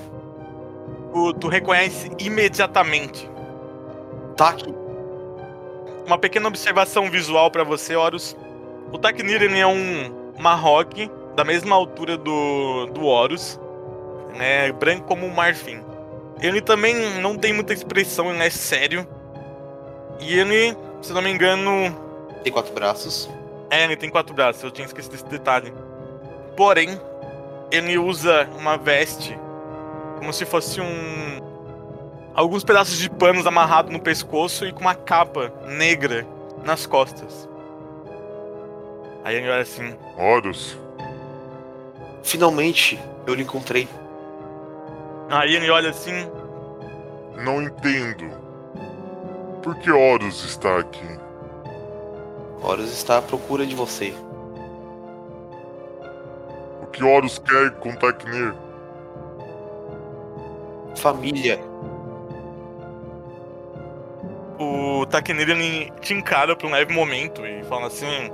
[1.12, 3.30] Tu, tu reconhece imediatamente.
[4.36, 4.62] Tak.
[6.06, 8.36] Uma pequena observação visual pra você, Horus.
[8.92, 13.60] O Taknir ele é um Marroque da mesma altura do, do Horus,
[14.36, 14.70] né?
[14.72, 15.80] Branco como um marfim.
[16.40, 19.06] Ele também não tem muita expressão, ele é sério.
[20.20, 21.94] E ele, se não me engano,
[22.42, 23.28] Tem quatro braços.
[23.70, 25.72] é, ele tem quatro braços, eu tinha esquecido esse detalhe.
[26.56, 27.00] Porém,
[27.70, 29.38] ele usa uma veste
[30.18, 31.40] como se fosse um.
[32.34, 36.26] alguns pedaços de panos amarrados no pescoço e com uma capa negra
[36.64, 37.48] nas costas.
[39.26, 40.78] Aí ele olha assim: Horus,
[42.22, 43.88] Finalmente, eu lhe encontrei.
[45.28, 46.30] aí ele olha assim,
[47.36, 48.30] não entendo.
[49.64, 51.18] Por que Horus está aqui?
[52.62, 54.14] Horus está à procura de você.
[56.84, 58.54] O que Horus quer com Taknir?
[60.94, 61.58] Família.
[64.56, 68.30] o ele te encara por um leve momento e fala assim: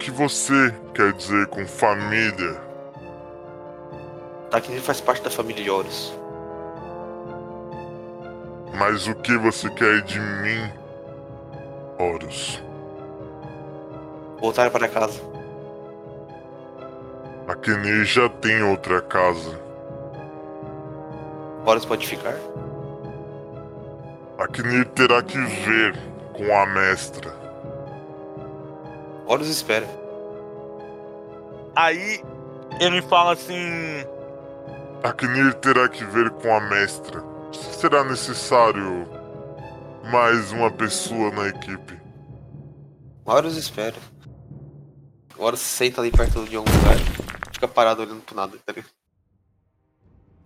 [0.00, 2.58] que você quer dizer com família?
[4.50, 6.18] Taknir faz parte da família de Horus.
[8.78, 10.72] Mas o que você quer de mim,
[11.98, 12.62] Horus?
[14.40, 15.20] Voltar para casa.
[17.46, 19.60] A Kenir já tem outra casa.
[21.66, 22.36] Horus pode ficar?
[24.38, 25.94] A Kenir terá que ver
[26.32, 27.39] com a mestra.
[29.30, 29.86] Horus espera.
[31.76, 32.20] Aí
[32.80, 34.04] ele fala assim:
[35.04, 37.22] A Kenir terá que ver com a mestra.
[37.52, 39.06] Será necessário
[40.10, 41.96] mais uma pessoa na equipe.
[43.24, 43.94] Horus espera.
[45.38, 46.96] Horus se senta ali perto de algum lugar.
[47.52, 48.90] Fica parado olhando pro nada, tá ligado?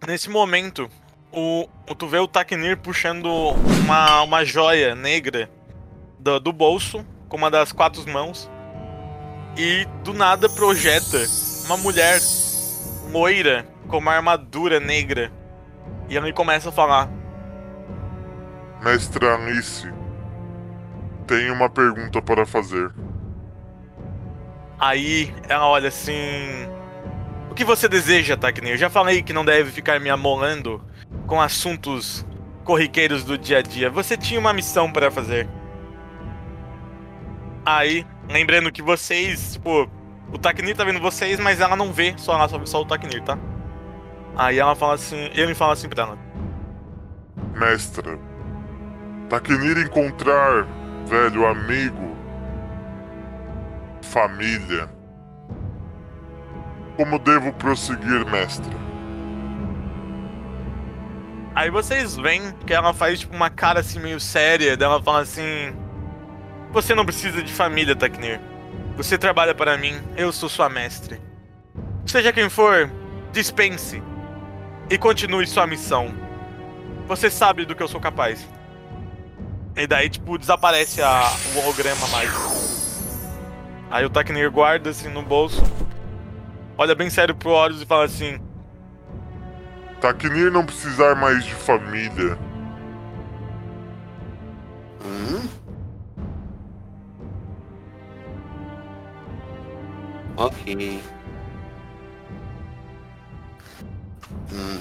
[0.07, 0.91] Nesse momento,
[1.33, 3.25] o, o- tu vê o Taknir puxando
[3.83, 5.51] uma, uma joia negra
[6.19, 8.51] do, do bolso, com uma das quatro mãos.
[9.57, 11.19] E do nada projeta
[11.65, 12.21] uma mulher
[13.11, 15.31] loira com uma armadura negra.
[16.09, 17.09] E ela começa a falar:
[18.83, 19.91] Mestre Alice,
[21.27, 22.91] tenho uma pergunta para fazer.
[24.79, 26.69] Aí ela olha assim.
[27.51, 28.71] O que você deseja, Takne?
[28.71, 30.85] Eu já falei que não deve ficar me amolando
[31.27, 32.27] com assuntos
[32.65, 33.89] corriqueiros do dia a dia.
[33.91, 35.49] Você tinha uma missão para fazer.
[37.65, 39.89] Aí, lembrando que vocês, tipo,
[40.33, 43.23] o Taknir tá vendo vocês, mas ela não vê só, ela só só o Taknir,
[43.23, 43.39] tá?
[44.37, 46.19] Aí ela fala assim, ele fala assim pra ela.
[47.55, 48.19] Mestra,
[49.29, 50.67] Takenir encontrar
[51.07, 52.17] velho amigo,
[54.03, 54.89] família.
[56.97, 58.73] Como devo prosseguir, mestra?
[61.55, 65.75] Aí vocês veem que ela faz tipo uma cara assim meio séria, dela fala assim:
[66.75, 68.41] Você não precisa de família, Taknir.
[68.97, 71.21] Você trabalha para mim, eu sou sua mestre.
[72.05, 72.91] Seja quem for,
[73.33, 74.03] dispense
[74.91, 76.13] e continue sua missão.
[77.07, 78.45] Você sabe do que eu sou capaz.
[79.77, 82.53] E daí, tipo, desaparece a, o holograma mágico.
[83.89, 85.63] Aí o Taknir guarda assim no bolso,
[86.77, 88.41] olha bem sério pro Horus e fala assim:
[90.01, 92.37] Takenir não precisar mais de família.
[95.05, 95.64] Hum?
[100.37, 101.01] Ok.
[104.53, 104.81] Hum.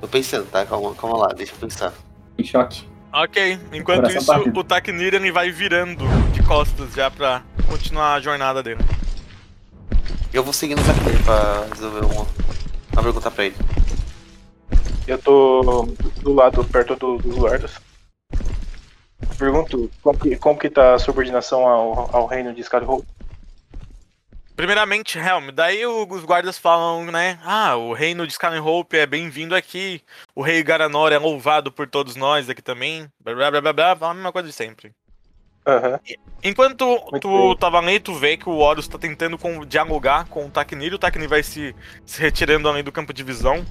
[0.00, 0.64] Tô pensando, tá?
[0.64, 1.92] Calma, calma lá, deixa eu pensar.
[2.38, 2.84] Em choque.
[3.12, 4.60] Ok, enquanto Coração isso, partido.
[4.60, 8.80] o Taknir vai virando de costas já pra continuar a jornada dele.
[10.32, 12.26] Eu vou seguindo o Zaqueiro pra resolver uma,
[12.92, 13.56] uma pergunta pra ele.
[15.06, 15.88] Eu tô
[16.20, 17.72] do lado, perto do- dos guardas.
[19.38, 23.06] Pergunto como que, como que tá a subordinação ao, ao reino de Skyhold?
[24.54, 27.38] Primeiramente, Helm, daí os guardas falam, né?
[27.44, 30.00] Ah, o reino de Skyhope é bem-vindo aqui.
[30.34, 33.06] O rei Garanor é louvado por todos nós aqui também.
[33.20, 34.92] Blá blá blá blá blá, fala a mesma coisa de sempre.
[35.66, 36.00] Aham.
[36.42, 37.56] Enquanto Muito tu bem.
[37.58, 41.28] tava ali, tu vê que o Horus tá tentando dialogar com o Taknir, o Taknir
[41.28, 41.74] vai se,
[42.06, 43.62] se retirando além do campo de visão.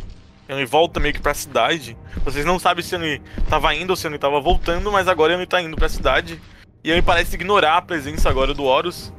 [0.47, 1.97] Ele volta meio que pra cidade.
[2.23, 5.45] Vocês não sabem se ele tava indo ou se ele tava voltando, mas agora ele
[5.45, 6.39] tá indo pra cidade.
[6.83, 9.11] E ele parece ignorar a presença agora do Horus.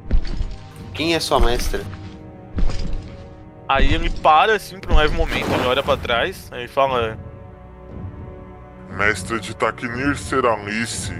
[0.94, 1.84] Quem é sua mestra?
[3.68, 7.18] Aí ele para assim por um leve momento, ele olha pra trás, aí ele fala:
[8.90, 11.12] Mestra de Takenir será Alice,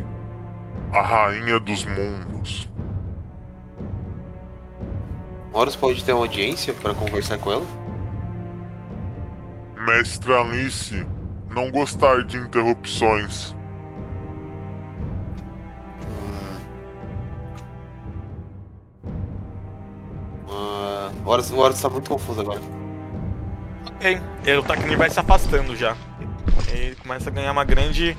[0.92, 2.68] a rainha dos mundos.
[5.52, 7.85] Horus pode ter uma audiência para conversar com ela?
[9.86, 11.06] Mestra Alice,
[11.48, 13.54] não gostar de interrupções.
[21.24, 22.60] Horus, o Horus tá muito confuso agora.
[23.86, 24.20] Ok.
[24.58, 25.96] O Taknir vai se afastando já.
[26.72, 28.16] Ele começa a ganhar uma grande.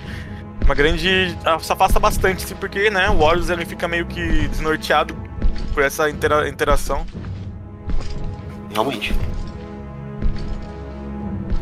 [0.66, 1.38] Uma grande.
[1.46, 5.16] ah, Se afasta bastante, assim, porque, né, o Horus ele fica meio que desnorteado
[5.74, 7.06] por essa intera- interação.
[8.74, 9.16] Realmente.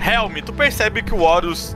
[0.05, 1.75] Helm, tu percebe que o Horus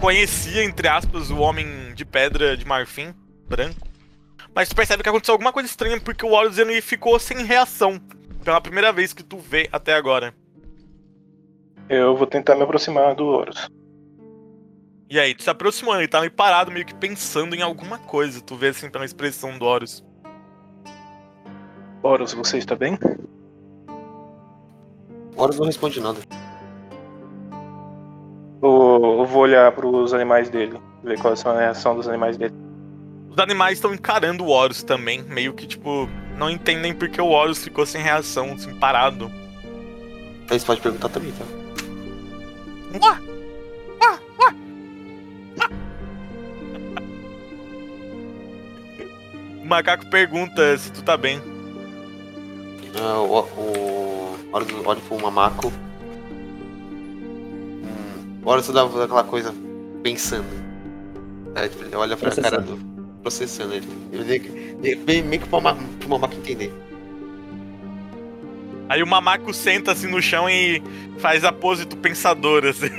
[0.00, 3.14] conhecia, entre aspas, o homem de pedra de marfim,
[3.46, 3.86] branco.
[4.54, 8.00] Mas tu percebe que aconteceu alguma coisa estranha porque o Horus ele ficou sem reação.
[8.42, 10.32] Pela primeira vez que tu vê até agora.
[11.90, 13.68] Eu vou tentar me aproximar do Horus.
[15.10, 18.40] E aí, tu se aproximou, ele tá meio parado, meio que pensando em alguma coisa.
[18.40, 20.02] Tu vê assim pela expressão do Horus.
[22.02, 22.98] Horus, você está bem?
[25.36, 26.20] Horus não responde nada.
[28.62, 32.54] Eu, eu vou olhar pros animais dele, ver qual é a reação dos animais dele.
[33.30, 37.62] Os animais estão encarando o Horus também, meio que tipo, não entendem porque o Horus
[37.62, 39.30] ficou sem reação, assim, parado.
[40.50, 41.44] Aí você pode perguntar também, tá?
[43.00, 43.20] Uá!
[44.02, 44.54] Uá!
[45.60, 45.70] Ah!
[49.62, 51.40] O macaco pergunta se tu tá bem.
[53.00, 55.72] Ah, o, o Horus olha pro Mamaco.
[58.42, 59.54] O Horus dá aquela coisa
[60.02, 60.46] pensando.
[61.54, 62.78] Aí, tipo, ele olha pra cara do.
[63.22, 63.88] Processando ele.
[64.12, 66.72] Ele, ele vem meio que pro Mamaco, pro Mamaco entender.
[68.88, 70.82] Aí o mamaco senta assim no chão e
[71.18, 72.88] faz a pose do pensador, assim.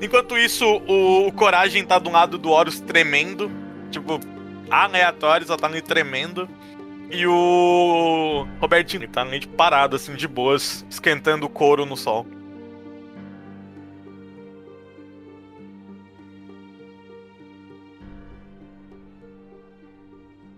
[0.00, 3.50] Enquanto isso, o, o Coragem tá do lado do Horus tremendo.
[3.90, 4.20] Tipo,
[4.70, 6.48] aleatório, só tá ali tremendo.
[7.10, 12.24] E o Robertinho tá meio parado, assim, de boas, esquentando o couro no sol.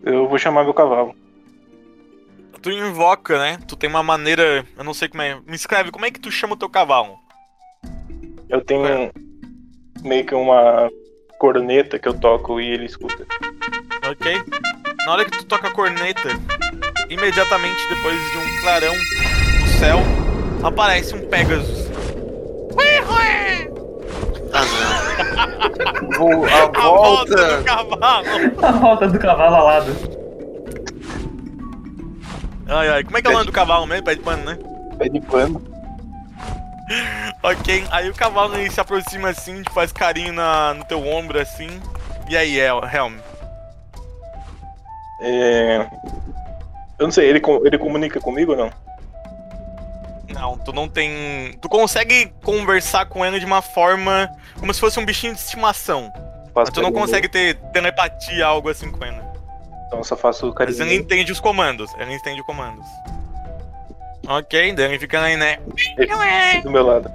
[0.03, 1.15] Eu vou chamar meu cavalo.
[2.61, 3.59] Tu invoca, né?
[3.67, 4.65] Tu tem uma maneira.
[4.77, 5.41] Eu não sei como é.
[5.47, 7.19] Me escreve, como é que tu chama o teu cavalo?
[8.49, 9.11] Eu tenho é.
[10.03, 10.91] meio que uma
[11.39, 13.27] corneta que eu toco e ele escuta.
[14.09, 14.35] Ok.
[15.07, 16.29] Na hora que tu toca a corneta,
[17.09, 18.95] imediatamente depois de um clarão
[19.61, 19.99] no céu,
[20.63, 21.83] aparece um Pegasus.
[24.55, 24.67] Ah,
[26.19, 27.57] Vou a A volta volta.
[27.59, 28.27] do cavalo!
[28.63, 29.97] A volta do cavalo alado.
[32.69, 34.05] Ai, ai, como é que é o nome do cavalo mesmo?
[34.05, 34.59] Pé de pano, né?
[34.99, 35.63] Pé de pano.
[37.43, 41.41] Ok, aí o cavalo ele se aproxima assim, te faz carinho na, no teu ombro
[41.41, 41.81] assim.
[42.29, 43.15] E aí, El- Helm?
[45.23, 45.87] É...
[46.99, 48.71] Eu não sei, ele, ele comunica comigo ou não?
[50.29, 51.53] Não, tu não tem.
[51.61, 56.13] Tu consegue conversar com ele de uma forma como se fosse um bichinho de estimação.
[56.55, 59.21] Mas tu não consegue ter telepatia, algo assim com ele.
[59.87, 60.77] Então eu só faço Mas carinho.
[60.77, 61.03] ele nele.
[61.03, 61.93] entende os comandos.
[61.99, 62.87] Ele entende os comandos.
[64.27, 65.59] Ok, daí ele fica aí, né?
[65.99, 67.11] Ele do meu lado.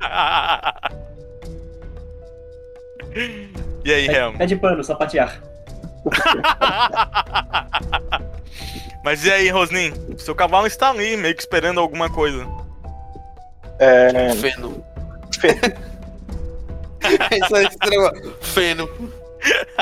[3.84, 4.36] e aí, Helm?
[4.38, 5.42] É de pano, sapatear.
[9.04, 9.92] Mas e aí, Rosnin?
[10.18, 12.46] Seu cavalo está ali, meio que esperando alguma coisa.
[13.78, 14.34] É...
[14.34, 14.84] Feno.
[17.32, 18.34] Isso aí, estranho.
[18.40, 18.88] Feno.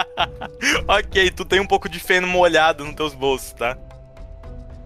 [0.88, 3.76] ok, tu tem um pouco de feno molhado nos teus bolsos, tá?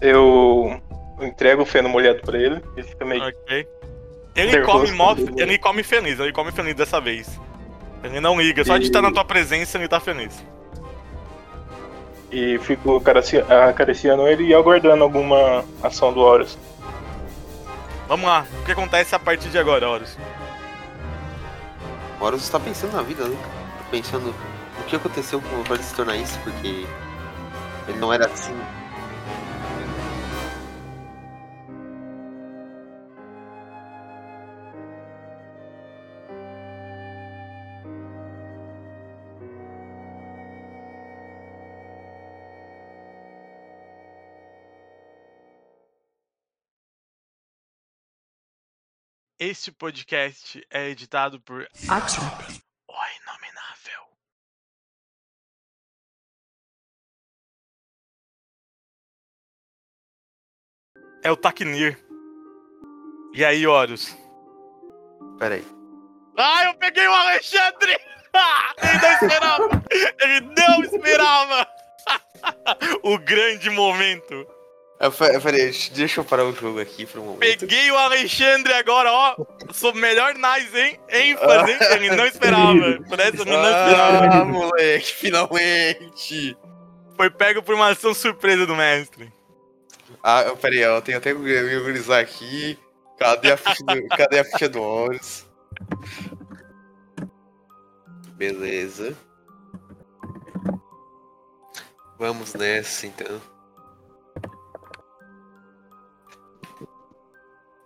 [0.01, 0.81] Eu
[1.21, 2.61] entrego o feno molhado pra ele.
[2.77, 3.23] Ele fica meio.
[3.23, 3.69] Ok.
[4.35, 5.33] Ele Nervoso come, mó- né?
[5.37, 7.41] ele come feliz, ele come feliz dessa vez.
[8.03, 10.45] Ele não liga, só de estar na tua presença ele tá feliz.
[12.35, 16.59] E fico acarici- acariciando ele e aguardando alguma ação do Horus.
[18.09, 20.19] Vamos lá, o que acontece a partir de agora, Horus?
[22.17, 23.37] Agora você tá pensando na vida, né?
[23.79, 24.35] Tá Pensando
[24.81, 26.87] o que aconteceu com ele se tornar isso, porque
[27.87, 28.57] ele não era assim.
[49.47, 54.09] Este podcast é editado por O Inominável.
[61.23, 62.03] É o Taknir.
[63.35, 64.17] E aí, Horus?
[65.39, 65.65] Pera aí.
[66.39, 68.01] Ah, eu peguei o Alexandre!
[68.33, 69.83] Ah, ele não esperava!
[70.23, 71.69] Ele não esperava!
[73.05, 74.54] o grande momento.
[75.01, 77.61] Eu, aí, deixa eu parar o jogo aqui por um momento.
[77.61, 79.37] Peguei o Alexandre agora, ó.
[79.73, 80.99] Sou melhor nice, hein?
[81.09, 81.79] ênfase, hein?
[81.93, 83.01] Ele não esperava.
[83.09, 84.27] Por essa ele não esperava.
[84.27, 86.57] Ah, moleque, finalmente!
[87.17, 89.33] Foi pego por uma ação surpresa do mestre.
[90.23, 92.79] Ah, pera aí, eu tenho até que me organizar aqui.
[93.19, 95.47] Cadê a ficha do, cadê a ficha do Horus?
[98.37, 99.17] Beleza.
[102.19, 103.54] Vamos nessa então.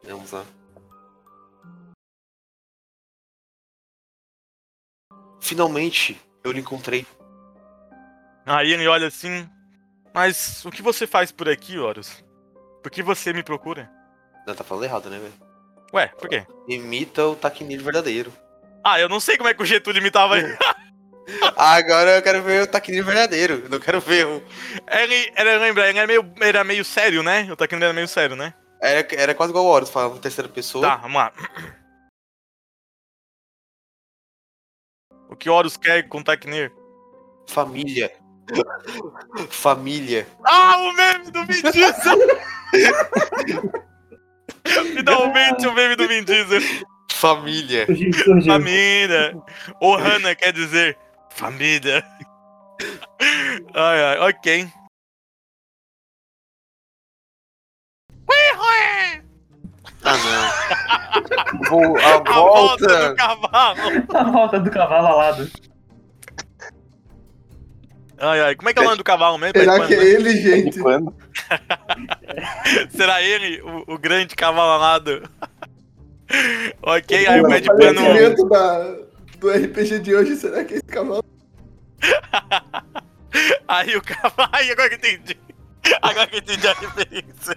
[0.08, 0.44] Vamos lá.
[5.40, 7.06] Finalmente, eu lhe encontrei.
[8.44, 9.48] Aí ele olha assim.
[10.14, 12.24] Mas o que você faz por aqui, Horus?
[12.82, 13.90] Por que você me procura?
[14.46, 15.34] Não, tá falando errado, né, velho?
[15.92, 16.46] Ué, por quê?
[16.66, 18.32] Imita o Taquinir verdadeiro.
[18.84, 20.56] Ah, eu não sei como é que o Getúlio imitava ele.
[21.56, 23.60] Agora eu quero ver o Taquinir verdadeiro.
[23.64, 24.42] Eu não quero ver o.
[24.90, 27.46] Ele, ele lembra, ele era meio, era meio sério, né?
[27.50, 28.54] O Taknir era meio sério, né?
[28.80, 30.86] Era, era quase igual o Horus, falava em terceira pessoa.
[30.86, 31.32] Tá, vamos lá.
[35.28, 36.72] O que Horus quer com o Taknir?
[37.48, 38.12] Família.
[39.50, 40.26] Família.
[40.44, 42.18] Ah, o meme do Vin Diesel!
[44.64, 46.60] Finalmente o meme do Vin Diesel.
[47.12, 47.86] Família.
[48.46, 49.36] Família.
[49.80, 50.96] Ohana quer dizer
[51.30, 52.04] família.
[53.74, 54.68] Ai, ai, ok.
[60.04, 61.68] Ah, não.
[61.68, 63.08] Vou a A volta volta.
[63.10, 63.80] do cavalo.
[64.14, 65.50] A volta do cavalo alado.
[68.20, 69.58] Ai, ai, como é que é o nome do cavalo mesmo?
[69.58, 70.82] Será que é ele, gente?
[70.82, 71.14] pano.
[72.90, 75.22] Será ele, o, o grande cavalo alado?
[76.82, 78.48] ok, aí o de pano.
[78.48, 78.96] da,
[79.38, 81.24] do RPG de hoje, será que é esse cavalo?
[83.68, 84.48] Aí o cavalo.
[84.52, 85.36] Ai, agora que eu entendi.
[86.00, 87.56] Agora que eu entendi a referência.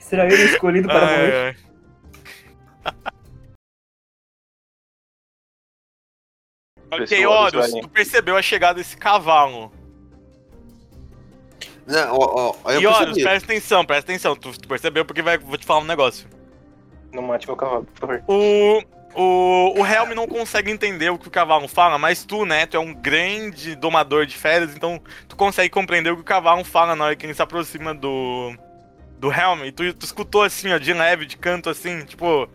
[0.00, 1.34] Será ele escolhido para morrer?
[1.34, 1.56] Ai, ai.
[6.90, 9.72] Ok, Horus, tu percebeu a chegada desse cavalo.
[11.86, 13.22] Não, ó, ó, eu e olha, percebi.
[13.22, 14.36] presta atenção, presta atenção.
[14.36, 16.28] Tu, tu percebeu porque vai, vou te falar um negócio.
[17.12, 18.22] Não mate meu cavalo, por favor.
[18.26, 18.82] O,
[19.14, 22.76] o, o Helm não consegue entender o que o cavalo fala, mas tu, né, tu
[22.76, 26.96] é um grande domador de férias, então tu consegue compreender o que o cavalo fala
[26.96, 28.54] na hora que ele se aproxima do,
[29.24, 29.64] do Helm.
[29.64, 32.46] E tu, tu escutou assim, ó, de leve, de canto assim, tipo...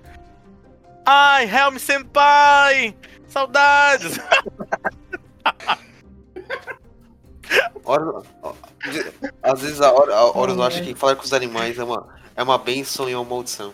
[1.04, 2.96] Ai, Helm Senpai!
[3.28, 4.20] Saudades!
[9.42, 12.60] Às vezes a hora, eu acho que falar com os animais é uma, é uma
[12.60, 13.74] benção e uma maldição.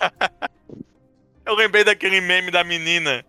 [1.44, 3.22] Eu lembrei daquele meme da menina.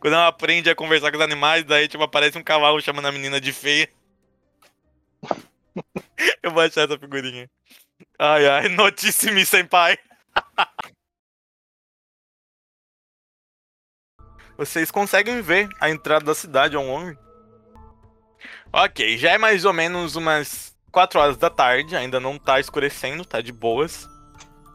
[0.00, 3.12] Quando ela aprende a conversar com os animais, daí tipo, aparece um cavalo chamando a
[3.12, 3.88] menina de feia.
[6.42, 7.48] Eu vou achar essa figurinha.
[8.18, 9.98] Ai, ai, notíssimo senpai.
[14.56, 17.16] Vocês conseguem ver a entrada da cidade ao longe?
[18.72, 23.24] Ok, já é mais ou menos umas 4 horas da tarde, ainda não tá escurecendo,
[23.24, 24.08] tá de boas.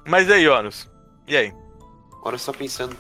[0.07, 0.89] Mas e aí, Horus?
[1.28, 1.53] E aí?
[2.13, 2.95] Agora eu só pensando.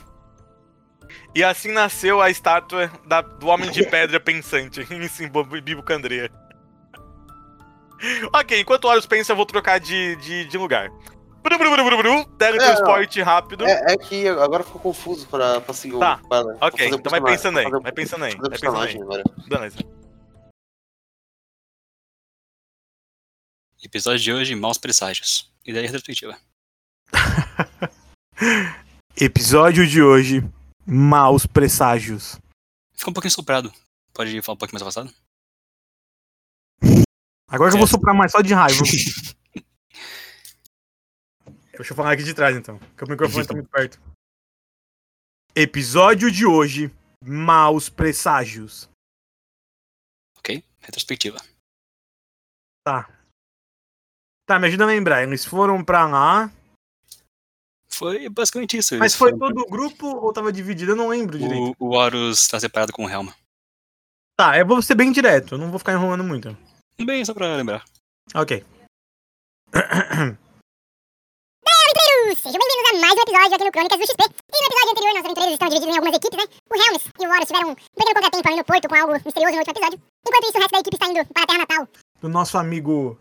[1.33, 6.29] E assim nasceu a estátua da- do Homem de Pedra Pensante em Simbo- Bibocandria.
[8.33, 10.89] ok, enquanto o Horus pensa, eu vou trocar de, de, de lugar.
[11.41, 13.65] Bru, bru, bru, bru, bru, teletransporte rápido.
[13.65, 16.27] É, é que agora ficou confuso pra, pra seguir Tá, o.
[16.27, 19.23] Pra, pra ok, então vai pensando aí, vai pensando aí, vai pensando aí.
[19.47, 19.77] Beleza.
[23.83, 25.51] Episódio de hoje, Maus Presságios.
[25.65, 26.37] Ideia retrospectiva.
[29.19, 30.41] Episódio de hoje:
[30.85, 32.39] Maus presságios.
[32.95, 33.71] Ficou um pouquinho soprado.
[34.13, 35.13] Pode falar um pouquinho mais afastado?
[37.53, 38.81] Agora que eu vou soprar mais só de raiva.
[41.77, 44.01] Deixa eu falar aqui de trás então, porque o microfone tá muito perto.
[45.55, 46.91] Episódio de hoje:
[47.23, 48.89] Maus presságios.
[50.39, 50.63] Ok?
[50.81, 51.37] Retrospectiva.
[52.83, 53.07] Tá.
[54.47, 55.21] Tá, me ajuda a lembrar.
[55.21, 56.51] Eles foram pra lá.
[57.87, 58.97] Foi basicamente isso.
[58.97, 60.93] Mas foi todo o grupo ou tava dividido?
[60.93, 61.75] Eu não lembro direito.
[61.77, 63.29] O, o Horus tá separado com o Helm.
[64.35, 65.53] Tá, eu vou ser bem direto.
[65.53, 66.57] Eu não vou ficar enrolando muito.
[67.01, 67.83] Bem, só pra lembrar.
[68.35, 68.63] Ok.
[72.33, 74.23] Sejam bem-vindos a mais um episódio aqui no Crônicas do XP.
[74.23, 76.45] E no episódio anterior, nossos aventureiros estão divididos em algumas equipes, né?
[76.69, 79.53] O Helms e o Horus tiveram um pequeno contratempo ali no porto com algo misterioso
[79.53, 80.01] no último episódio.
[80.25, 81.87] Enquanto isso, o resto da equipe está indo para a Terra Natal.
[82.21, 83.19] Do nosso amigo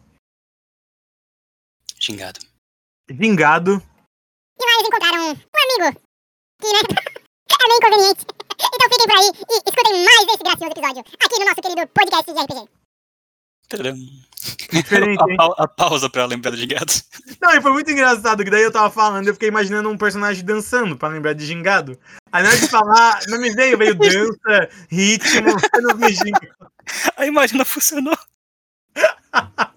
[1.98, 2.40] Xingado.
[3.08, 3.82] Vingado.
[4.58, 6.00] E lá eles encontraram um amigo
[6.60, 6.80] que, né,
[7.52, 8.26] é meio inconveniente.
[8.74, 12.32] Então fiquem por aí e escutem mais desse gracioso episódio aqui no nosso querido podcast
[12.32, 12.81] de RPG.
[15.18, 16.92] A, pau- a pausa pra lembrar do Gingado.
[17.40, 20.44] Não, e foi muito engraçado, que daí eu tava falando, eu fiquei imaginando um personagem
[20.44, 21.98] dançando, pra lembrar de gingado.
[22.32, 26.48] Aí na hora de falar, não me veio, veio dança, ritmo, não vi gingado.
[27.16, 28.18] A imagem não funcionou.